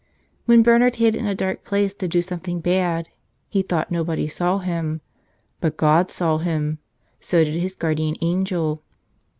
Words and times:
When 0.45 0.63
Bernard 0.63 0.95
hid 0.95 1.13
in 1.13 1.27
a 1.27 1.35
dark 1.35 1.63
place 1.63 1.93
to 1.93 2.07
do 2.07 2.23
something 2.23 2.59
bad 2.59 3.09
he 3.49 3.61
thought 3.61 3.91
nobody 3.91 4.27
saw 4.27 4.57
him. 4.57 5.01
But 5.59 5.77
God 5.77 6.09
saw 6.09 6.39
him. 6.39 6.79
So 7.19 7.43
did 7.43 7.53
his 7.61 7.75
Guardian 7.75 8.15
Angel. 8.19 8.81